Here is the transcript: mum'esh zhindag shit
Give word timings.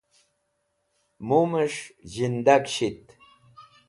mum'esh 1.27 1.79
zhindag 2.11 2.65
shit 2.75 3.03